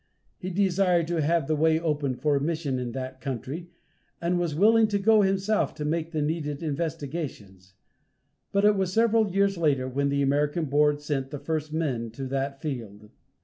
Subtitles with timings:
[0.39, 3.69] He desired to have the way opened for a mission in that country,
[4.19, 7.75] and was willing to go himself to make the needed investigations.
[8.51, 12.25] But it was seven years later when the American Board sent the first men to
[12.29, 13.11] that field.